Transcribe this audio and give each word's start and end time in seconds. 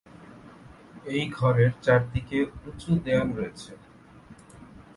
এই 1.07 1.23
ঘরের 1.31 1.71
চারদিকে 1.81 2.37
উঁচু 2.67 2.91
দেয়াল 3.03 3.29
রয়েছে। 3.31 3.71